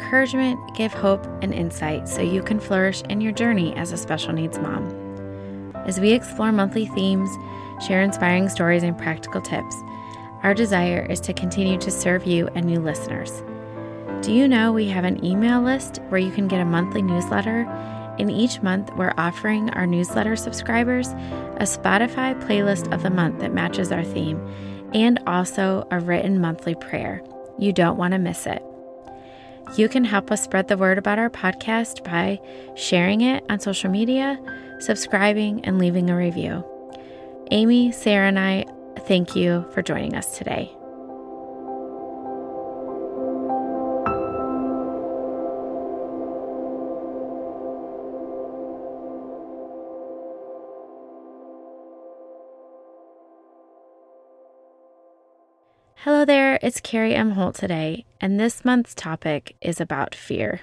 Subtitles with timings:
[0.00, 4.32] encouragement, give hope, and insight so you can flourish in your journey as a special
[4.32, 4.88] needs mom.
[5.86, 7.30] As we explore monthly themes,
[7.86, 9.76] share inspiring stories, and practical tips,
[10.42, 13.42] our desire is to continue to serve you and new listeners.
[14.22, 17.66] Do you know we have an email list where you can get a monthly newsletter?
[18.18, 23.52] And each month, we're offering our newsletter subscribers a Spotify playlist of the month that
[23.52, 24.38] matches our theme
[24.92, 27.22] and also a written monthly prayer.
[27.58, 28.62] You don't want to miss it.
[29.76, 32.40] You can help us spread the word about our podcast by
[32.74, 34.38] sharing it on social media,
[34.80, 36.64] subscribing, and leaving a review.
[37.50, 38.66] Amy, Sarah, and I
[39.06, 40.72] thank you for joining us today.
[56.04, 57.32] Hello there, it's Carrie M.
[57.32, 60.62] Holt today, and this month's topic is about fear.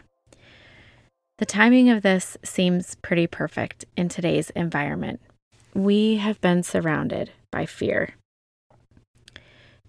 [1.37, 5.21] The timing of this seems pretty perfect in today's environment.
[5.75, 8.15] We have been surrounded by fear.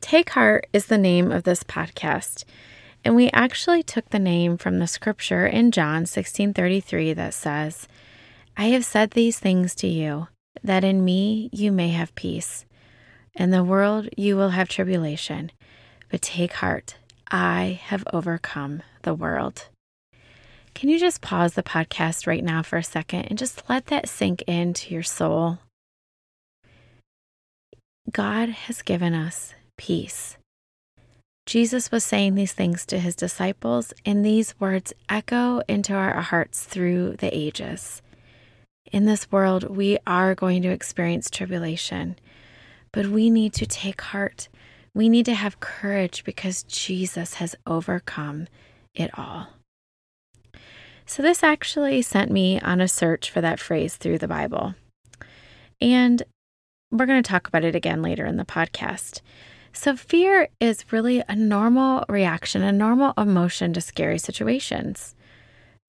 [0.02, 2.44] Take Heart is the name of this podcast,
[3.02, 7.88] and we actually took the name from the scripture in John 16:33 that says,
[8.58, 10.28] "I have said these things to you,
[10.62, 12.66] that in me you may have peace."
[13.38, 15.52] In the world you will have tribulation,
[16.10, 16.96] but take heart.
[17.30, 19.68] I have overcome the world.
[20.74, 24.08] Can you just pause the podcast right now for a second and just let that
[24.08, 25.60] sink into your soul?
[28.10, 30.36] God has given us peace.
[31.46, 36.64] Jesus was saying these things to his disciples, and these words echo into our hearts
[36.64, 38.02] through the ages.
[38.90, 42.16] In this world, we are going to experience tribulation.
[42.92, 44.48] But we need to take heart.
[44.94, 48.48] We need to have courage because Jesus has overcome
[48.94, 49.48] it all.
[51.06, 54.74] So, this actually sent me on a search for that phrase through the Bible.
[55.80, 56.22] And
[56.90, 59.22] we're going to talk about it again later in the podcast.
[59.72, 65.14] So, fear is really a normal reaction, a normal emotion to scary situations.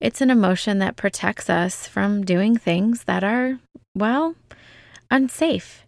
[0.00, 3.58] It's an emotion that protects us from doing things that are,
[3.94, 4.34] well,
[5.10, 5.84] unsafe.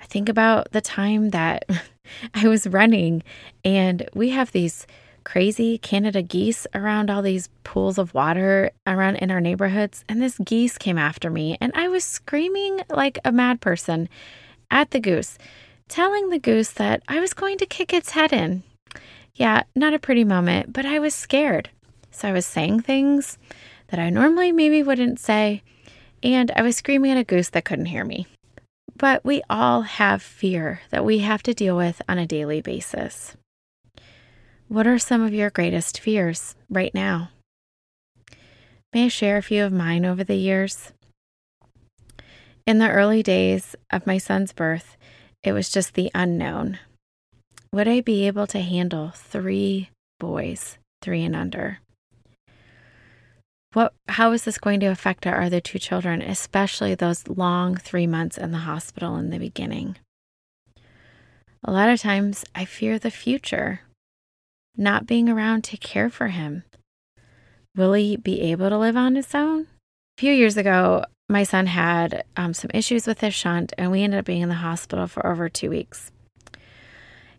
[0.00, 1.64] I think about the time that
[2.34, 3.22] I was running
[3.64, 4.86] and we have these
[5.24, 10.04] crazy Canada geese around all these pools of water around in our neighborhoods.
[10.08, 14.08] And this geese came after me and I was screaming like a mad person
[14.70, 15.36] at the goose,
[15.88, 18.62] telling the goose that I was going to kick its head in.
[19.34, 21.70] Yeah, not a pretty moment, but I was scared.
[22.12, 23.36] So I was saying things
[23.88, 25.62] that I normally maybe wouldn't say,
[26.22, 28.26] and I was screaming at a goose that couldn't hear me.
[28.98, 33.36] But we all have fear that we have to deal with on a daily basis.
[34.68, 37.30] What are some of your greatest fears right now?
[38.94, 40.92] May I share a few of mine over the years?
[42.66, 44.96] In the early days of my son's birth,
[45.42, 46.78] it was just the unknown.
[47.72, 51.80] Would I be able to handle three boys, three and under?
[53.76, 58.06] What, how is this going to affect our other two children, especially those long three
[58.06, 59.96] months in the hospital in the beginning?
[61.62, 63.82] A lot of times I fear the future,
[64.78, 66.62] not being around to care for him.
[67.76, 69.66] Will he be able to live on his own?
[70.16, 74.02] A few years ago, my son had um, some issues with his shunt, and we
[74.02, 76.10] ended up being in the hospital for over two weeks.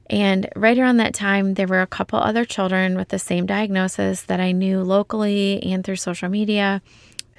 [0.10, 4.22] And right around that time, there were a couple other children with the same diagnosis
[4.24, 6.82] that I knew locally and through social media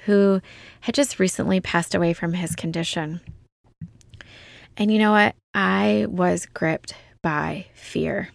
[0.05, 0.41] who
[0.81, 3.21] had just recently passed away from his condition.
[4.77, 5.35] And you know what?
[5.53, 8.29] I was gripped by fear.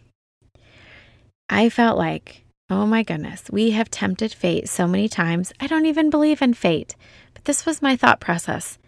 [1.48, 5.52] I felt like, oh my goodness, we have tempted fate so many times.
[5.60, 6.96] I don't even believe in fate,
[7.32, 8.78] but this was my thought process.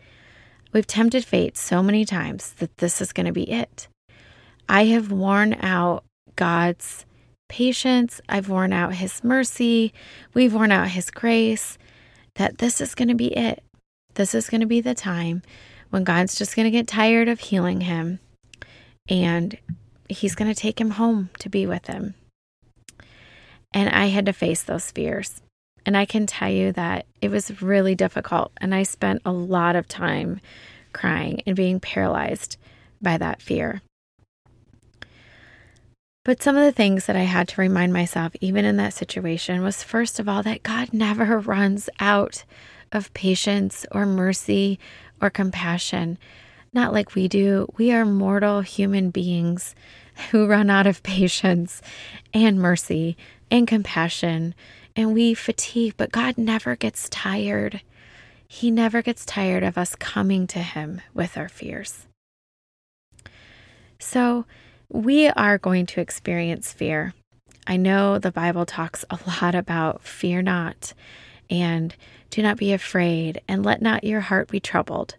[0.72, 3.88] We've tempted fate so many times that this is going to be it.
[4.68, 6.04] I have worn out
[6.34, 7.04] God's
[7.48, 8.20] patience.
[8.28, 9.92] I've worn out His mercy.
[10.34, 11.78] We've worn out His grace.
[12.34, 13.62] That this is going to be it.
[14.14, 15.42] This is going to be the time
[15.90, 18.18] when God's just going to get tired of healing him
[19.08, 19.56] and
[20.08, 22.14] He's going to take him home to be with him.
[23.74, 25.42] And I had to face those fears.
[25.84, 28.52] And I can tell you that it was really difficult.
[28.58, 30.40] And I spent a lot of time
[30.92, 32.56] crying and being paralyzed
[33.02, 33.82] by that fear.
[36.26, 39.62] But some of the things that I had to remind myself, even in that situation,
[39.62, 42.42] was first of all, that God never runs out
[42.90, 44.80] of patience or mercy
[45.22, 46.18] or compassion.
[46.72, 47.68] Not like we do.
[47.76, 49.76] We are mortal human beings
[50.32, 51.80] who run out of patience
[52.34, 53.16] and mercy
[53.48, 54.56] and compassion,
[54.96, 57.82] and we fatigue, but God never gets tired.
[58.48, 62.08] He never gets tired of us coming to Him with our fears.
[64.00, 64.44] So,
[64.88, 67.14] we are going to experience fear.
[67.66, 70.92] I know the Bible talks a lot about fear not
[71.50, 71.94] and
[72.30, 75.16] do not be afraid and let not your heart be troubled.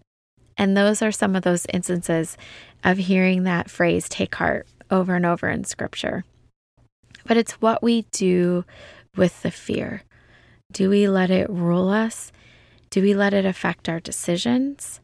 [0.57, 2.37] And those are some of those instances
[2.83, 6.23] of hearing that phrase, take heart, over and over in scripture.
[7.25, 8.65] But it's what we do
[9.15, 10.03] with the fear.
[10.71, 12.31] Do we let it rule us?
[12.89, 15.01] Do we let it affect our decisions?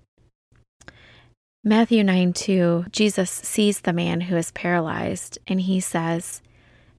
[1.66, 6.42] Matthew 9 2, Jesus sees the man who is paralyzed, and he says,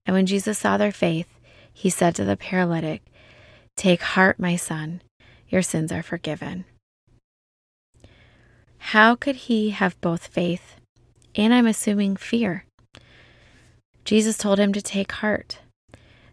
[0.06, 1.28] And when Jesus saw their faith,
[1.70, 3.02] he said to the paralytic,
[3.76, 5.02] Take heart, my son,
[5.50, 6.64] your sins are forgiven.
[8.78, 10.76] How could he have both faith
[11.34, 12.64] and I'm assuming fear?
[14.06, 15.58] Jesus told him to take heart.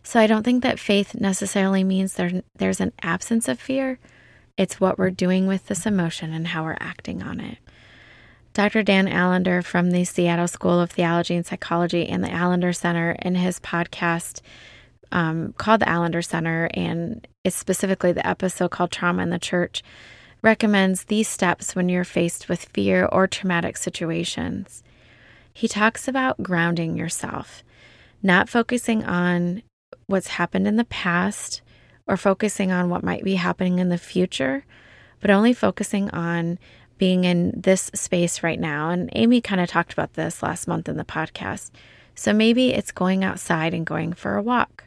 [0.04, 4.00] So I don't think that faith necessarily means there, there's an absence of fear.
[4.58, 7.58] It's what we're doing with this emotion and how we're acting on it.
[8.54, 8.84] Dr.
[8.84, 13.36] Dan Allender from the Seattle School of Theology and Psychology and the Allender Center in
[13.36, 14.42] his podcast
[15.14, 19.84] um, called the Allender Center, and it's specifically the episode called Trauma in the Church,
[20.42, 24.84] recommends these steps when you're faced with fear or traumatic situations.
[25.54, 27.64] He talks about grounding yourself,
[28.22, 29.64] not focusing on
[30.08, 31.62] what's happened in the past
[32.06, 34.66] or focusing on what might be happening in the future,
[35.22, 36.58] but only focusing on
[37.02, 38.92] being in this space right now.
[38.92, 41.72] And Amy kind of talked about this last month in the podcast.
[42.14, 44.84] So maybe it's going outside and going for a walk.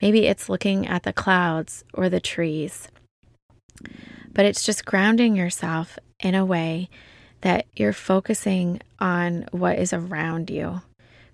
[0.00, 2.86] Maybe it's looking at the clouds or the trees.
[4.32, 6.88] But it's just grounding yourself in a way
[7.40, 10.82] that you're focusing on what is around you.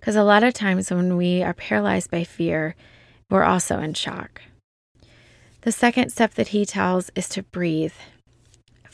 [0.01, 2.75] Because a lot of times when we are paralyzed by fear,
[3.29, 4.41] we're also in shock.
[5.61, 7.93] The second step that he tells is to breathe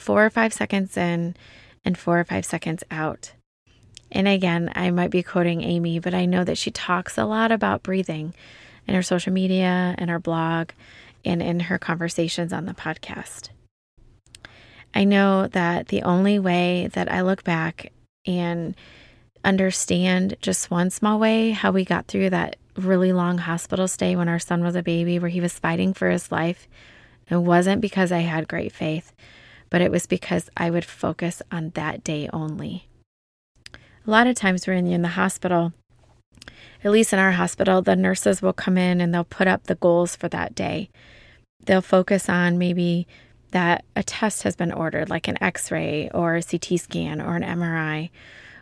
[0.05, 1.35] four or five seconds in
[1.83, 3.33] and four or five seconds out.
[4.13, 7.51] And again, I might be quoting Amy, but I know that she talks a lot
[7.51, 8.35] about breathing
[8.87, 10.73] in her social media and her blog
[11.25, 13.49] and in her conversations on the podcast.
[14.95, 17.91] I know that the only way that I look back
[18.27, 18.77] and
[19.43, 24.29] understand just one small way how we got through that really long hospital stay when
[24.29, 26.69] our son was a baby, where he was fighting for his life,
[27.31, 29.15] it wasn't because I had great faith
[29.75, 32.87] but it was because I would focus on that day only.
[33.75, 35.73] A lot of times we're in, in the hospital,
[36.85, 39.75] at least in our hospital, the nurses will come in and they'll put up the
[39.75, 40.91] goals for that day.
[41.65, 43.09] They'll focus on maybe
[43.51, 47.35] that a test has been ordered, like an x ray or a CT scan or
[47.35, 48.11] an MRI.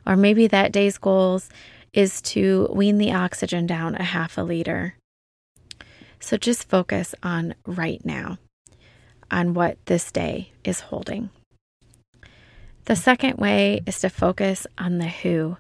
[0.07, 1.51] Or maybe that day's goals
[1.93, 4.95] is to wean the oxygen down a half a liter.
[6.21, 8.39] So just focus on right now
[9.33, 11.31] on what this day is holding.
[12.85, 15.57] The second way is to focus on the who,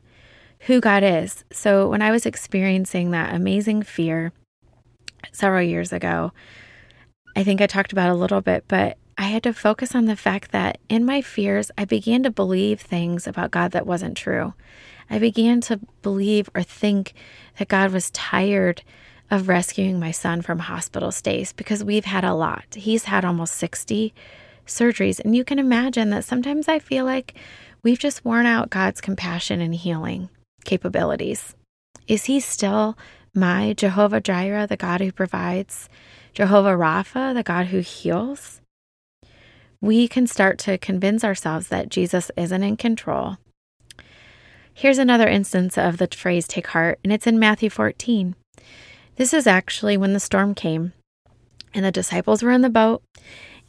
[0.60, 1.44] who God is.
[1.50, 4.32] So, when I was experiencing that amazing fear
[5.32, 6.32] several years ago,
[7.34, 10.16] I think I talked about a little bit, but I had to focus on the
[10.16, 14.54] fact that in my fears, I began to believe things about God that wasn't true.
[15.08, 17.14] I began to believe or think
[17.58, 18.82] that God was tired
[19.32, 22.66] of rescuing my son from hospital stays because we've had a lot.
[22.74, 24.12] He's had almost 60
[24.66, 25.20] surgeries.
[25.20, 27.34] And you can imagine that sometimes I feel like
[27.82, 30.28] we've just worn out God's compassion and healing
[30.66, 31.56] capabilities.
[32.06, 32.96] Is He still
[33.34, 35.88] my Jehovah Jireh, the God who provides?
[36.34, 38.60] Jehovah Rapha, the God who heals?
[39.80, 43.38] We can start to convince ourselves that Jesus isn't in control.
[44.74, 48.36] Here's another instance of the phrase take heart, and it's in Matthew 14.
[49.16, 50.94] This is actually when the storm came,
[51.74, 53.02] and the disciples were in the boat,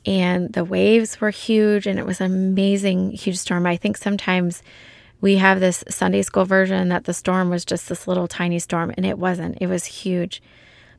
[0.05, 3.65] and the waves were huge, and it was an amazing, huge storm.
[3.65, 4.63] I think sometimes
[5.19, 8.93] we have this Sunday school version that the storm was just this little tiny storm,
[8.95, 10.41] and it wasn't, it was huge.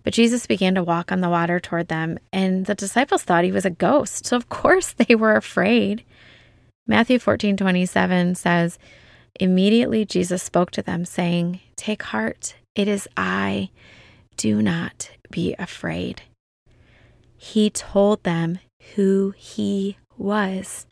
[0.02, 3.52] But Jesus began to walk on the water toward them, and the disciples thought he
[3.52, 4.26] was a ghost.
[4.26, 6.04] So, of course, they were afraid.
[6.86, 8.78] Matthew 14 27 says,
[9.40, 13.70] Immediately Jesus spoke to them, saying, Take heart, it is I
[14.36, 16.22] do not be afraid.
[17.36, 18.58] He told them
[18.94, 20.86] who he was.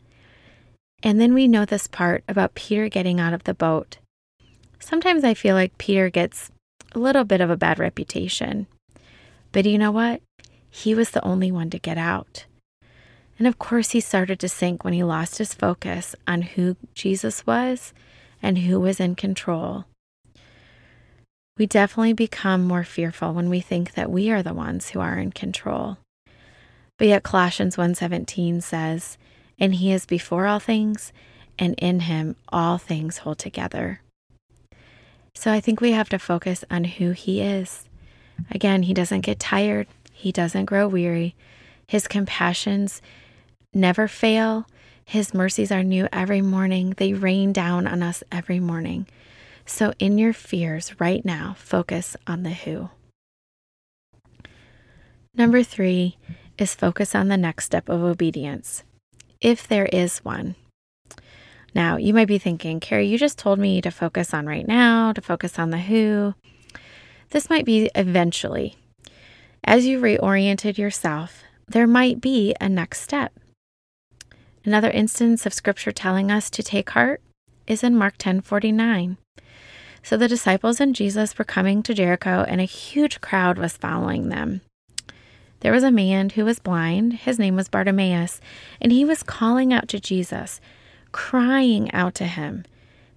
[1.01, 3.97] And then we know this part about Peter getting out of the boat.
[4.79, 6.51] Sometimes I feel like Peter gets
[6.93, 8.67] a little bit of a bad reputation.
[9.51, 10.21] But you know what?
[10.69, 12.45] He was the only one to get out.
[13.37, 17.45] And of course, he started to sink when he lost his focus on who Jesus
[17.45, 17.93] was
[18.41, 19.85] and who was in control.
[21.57, 25.19] We definitely become more fearful when we think that we are the ones who are
[25.19, 25.97] in control.
[26.97, 29.17] But yet Colossians 1:17 says,
[29.59, 31.13] "And he is before all things,
[31.59, 34.01] and in him all things hold together."
[35.35, 37.87] So I think we have to focus on who he is.
[38.49, 41.35] Again, he doesn't get tired, he doesn't grow weary.
[41.87, 43.01] His compassions
[43.73, 44.65] never fail.
[45.05, 46.93] His mercies are new every morning.
[46.97, 49.05] They rain down on us every morning.
[49.65, 52.89] So, in your fears right now, focus on the who.
[55.35, 56.17] Number three
[56.57, 58.83] is focus on the next step of obedience,
[59.41, 60.55] if there is one.
[61.73, 65.11] Now, you might be thinking, Carrie, you just told me to focus on right now,
[65.11, 66.35] to focus on the who.
[67.31, 68.75] This might be eventually.
[69.63, 73.33] As you reoriented yourself, there might be a next step.
[74.65, 77.21] Another instance of scripture telling us to take heart
[77.65, 79.17] is in Mark 10:49.
[80.03, 84.29] So the disciples and Jesus were coming to Jericho and a huge crowd was following
[84.29, 84.61] them.
[85.61, 88.41] There was a man who was blind, his name was Bartimaeus,
[88.81, 90.59] and he was calling out to Jesus,
[91.13, 92.65] crying out to him.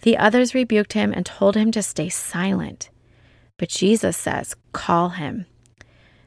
[0.02, 2.88] The others rebuked him and told him to stay silent.
[3.58, 5.46] But Jesus says, Call him.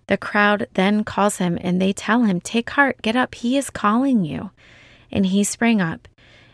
[0.08, 3.70] The crowd then calls him and they tell him, Take heart, get up, he is
[3.70, 4.51] calling you.
[5.12, 6.10] And he sprang up.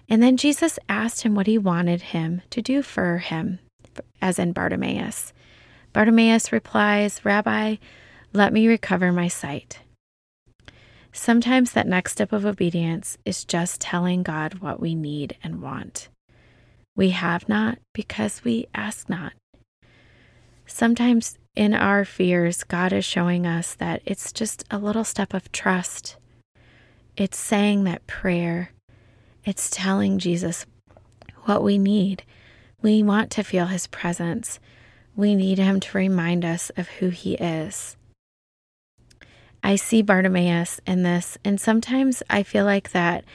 [0.07, 3.59] And then Jesus asked him what he wanted him to do for him,
[4.21, 5.33] as in Bartimaeus.
[5.93, 7.75] Bartimaeus replies, Rabbi,
[8.33, 9.79] let me recover my sight.
[11.13, 16.09] Sometimes that next step of obedience is just telling God what we need and want.
[16.95, 19.33] We have not because we ask not.
[20.65, 25.51] Sometimes in our fears, God is showing us that it's just a little step of
[25.53, 26.17] trust.
[27.15, 28.71] It's saying that prayer,
[29.45, 30.65] it's telling Jesus
[31.43, 32.23] what we need.
[32.81, 34.59] We want to feel his presence.
[35.15, 37.97] We need him to remind us of who he is.
[39.63, 43.25] I see Bartimaeus in this, and sometimes I feel like that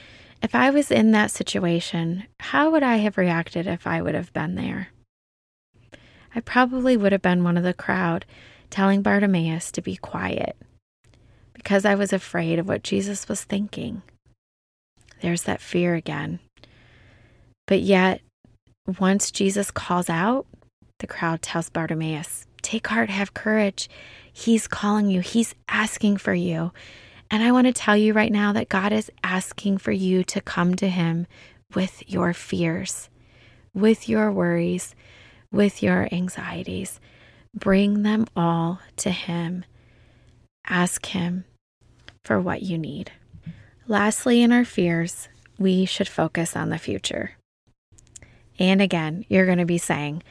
[0.43, 4.33] if I was in that situation, how would I have reacted if I would have
[4.33, 4.89] been there?
[6.35, 8.25] I probably would have been one of the crowd
[8.71, 10.57] telling Bartimaeus to be quiet
[11.53, 14.03] because I was afraid of what Jesus was thinking.
[15.21, 16.39] There's that fear again.
[17.67, 18.21] But yet,
[18.99, 20.47] once Jesus calls out,
[20.99, 23.89] the crowd tells Bartimaeus, Take heart, have courage.
[24.33, 26.73] He's calling you, He's asking for you.
[27.31, 30.41] And I want to tell you right now that God is asking for you to
[30.41, 31.27] come to Him
[31.75, 33.09] with your fears,
[33.73, 34.95] with your worries,
[35.53, 37.01] with your anxieties.
[37.55, 39.65] Bring them all to Him.
[40.67, 41.45] Ask Him
[42.25, 43.13] for what you need.
[43.87, 45.29] Lastly, in our fears,
[45.59, 47.33] we should focus on the future.
[48.61, 50.23] And again, you're going to be saying,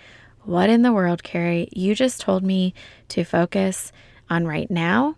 [0.43, 1.67] what in the world, Carrie?
[1.73, 2.73] You just told me
[3.09, 3.91] to focus
[4.29, 5.15] on right now.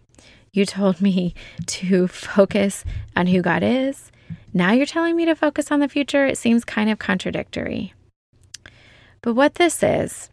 [0.54, 1.36] You told me
[1.68, 2.84] to focus
[3.16, 4.12] on who God is.
[4.54, 6.26] Now you're telling me to focus on the future.
[6.26, 7.94] It seems kind of contradictory.
[9.22, 10.30] But what this is,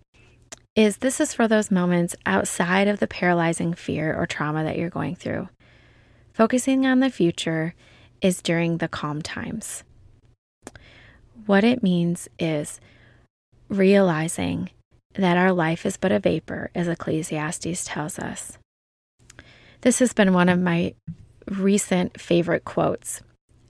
[0.75, 4.89] is this is for those moments outside of the paralyzing fear or trauma that you're
[4.89, 5.49] going through.
[6.33, 7.75] Focusing on the future
[8.23, 9.83] is during the calm times.
[11.49, 12.79] What it means is
[13.71, 14.69] realizing
[15.15, 18.59] that our life is but a vapor, as Ecclesiastes tells us.
[19.81, 20.93] This has been one of my
[21.47, 23.23] recent favorite quotes.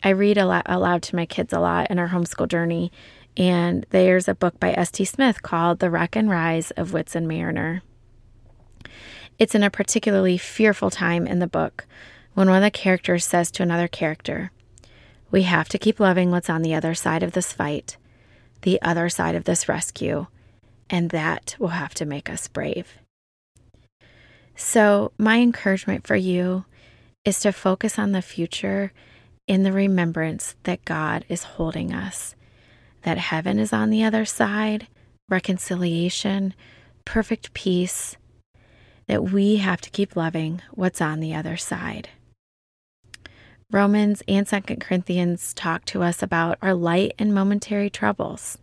[0.03, 2.91] I read a lot aloud to my kids a lot in our homeschool journey,
[3.37, 5.05] and there's a book by S.D.
[5.05, 7.83] Smith called The Wreck and Rise of Whitsun Mariner.
[9.39, 11.87] It's in a particularly fearful time in the book
[12.35, 14.51] when one of the characters says to another character,
[15.31, 17.97] We have to keep loving what's on the other side of this fight,
[18.63, 20.27] the other side of this rescue
[20.91, 22.99] and that will have to make us brave.
[24.57, 26.65] So, my encouragement for you
[27.25, 28.93] is to focus on the future
[29.47, 32.35] in the remembrance that God is holding us,
[33.03, 34.89] that heaven is on the other side,
[35.29, 36.55] reconciliation,
[37.05, 38.17] perfect peace,
[39.07, 42.09] that we have to keep loving what's on the other side.
[43.71, 48.57] Romans and Second Corinthians talk to us about our light and momentary troubles.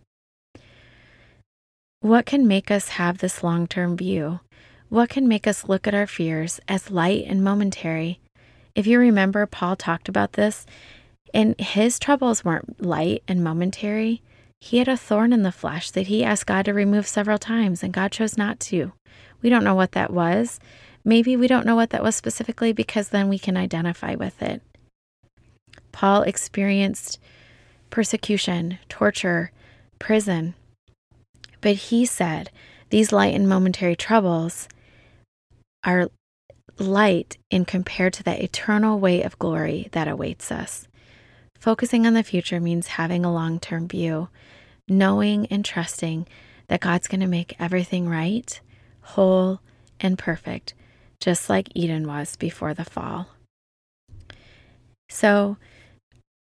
[2.00, 4.40] What can make us have this long term view?
[4.90, 8.20] What can make us look at our fears as light and momentary?
[8.74, 10.66] If you remember, Paul talked about this,
[11.36, 14.24] and his troubles weren't light and momentary.
[14.60, 17.84] He had a thorn in the flesh that he asked God to remove several times,
[17.84, 18.92] and God chose not to.
[19.44, 20.60] We don't know what that was.
[21.04, 24.64] Maybe we don't know what that was specifically because then we can identify with it.
[25.96, 27.20] Paul experienced
[27.90, 29.54] persecution, torture,
[29.98, 30.54] prison.
[31.62, 32.52] But he said
[32.90, 34.68] These light and momentary troubles
[35.86, 36.10] are
[36.78, 40.90] light in compared to the eternal weight of glory that awaits us.
[41.58, 44.28] Focusing on the future means having a long term view,
[44.90, 46.28] knowing and trusting
[46.68, 48.60] that God's going to make everything right,
[49.00, 49.62] whole,
[50.02, 50.74] and perfect,
[51.22, 53.30] just like Eden was before the fall.
[55.08, 55.56] So,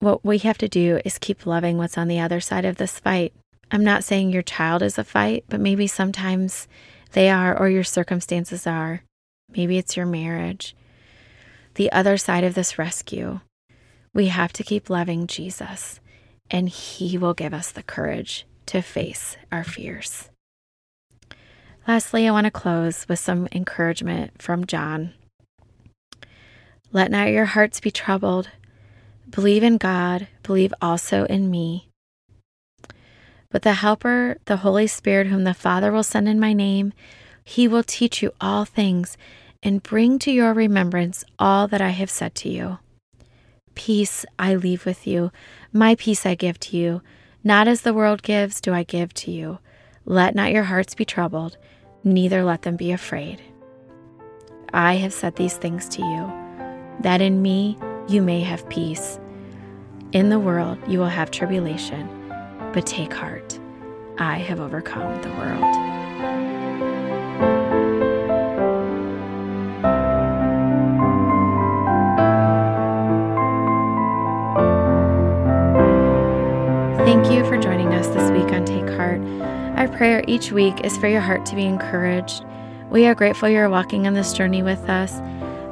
[0.01, 2.99] what we have to do is keep loving what's on the other side of this
[3.01, 3.33] fight.
[3.71, 6.69] I'm not saying your child is a fight, but maybe sometimes
[7.13, 9.03] they are, or your circumstances are.
[9.51, 10.77] Maybe it's your marriage.
[11.75, 13.41] The other side of this rescue,
[14.15, 16.01] we have to keep loving Jesus,
[16.51, 20.31] and He will give us the courage to face our fears.
[21.87, 25.15] Lastly, I want to close with some encouragement from John.
[26.93, 28.51] Let not your hearts be troubled.
[29.31, 31.89] Believe in God, believe also in me.
[33.51, 36.93] But the Helper, the Holy Spirit, whom the Father will send in my name,
[37.45, 39.17] he will teach you all things
[39.63, 42.79] and bring to your remembrance all that I have said to you.
[43.75, 45.31] Peace I leave with you,
[45.73, 47.03] my peace I give to you.
[47.45, 49.59] Not as the world gives, do I give to you.
[50.05, 51.57] Let not your hearts be troubled,
[52.03, 53.41] neither let them be afraid.
[54.73, 56.33] I have said these things to you,
[57.01, 57.79] that in me
[58.09, 59.21] you may have peace.
[60.13, 62.09] In the world you will have tribulation,
[62.73, 63.59] but take heart.
[64.19, 65.75] I have overcome the world.
[77.05, 79.21] Thank you for joining us this week on Take Heart.
[79.79, 82.45] Our prayer each week is for your heart to be encouraged.
[82.91, 85.21] We are grateful you're walking on this journey with us.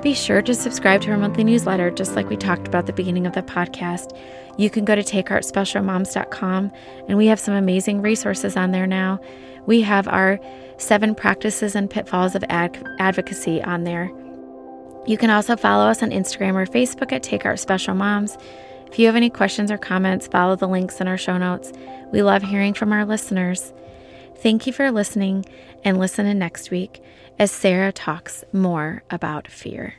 [0.07, 2.93] Be sure to subscribe to our monthly newsletter, just like we talked about at the
[2.93, 4.17] beginning of the podcast.
[4.57, 6.73] You can go to takeheartspecialmoms.com,
[7.09, 9.19] and we have some amazing resources on there now.
[9.67, 10.39] We have our
[10.79, 14.09] seven practices and pitfalls of ad- advocacy on there.
[15.09, 18.39] You can also follow us on Instagram or Facebook at Take Heart Special Moms.
[18.87, 21.73] If you have any questions or comments, follow the links in our show notes.
[22.13, 23.73] We love hearing from our listeners.
[24.39, 25.45] Thank you for listening
[25.85, 27.03] and listen in next week
[27.39, 29.95] as Sarah talks more about fear.